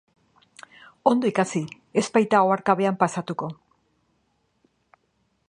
[1.11, 1.61] Ondo ikasi,
[2.03, 3.53] ez baita oharkabean pasatuko.